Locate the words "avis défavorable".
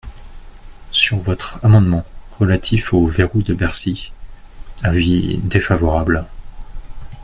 4.81-6.25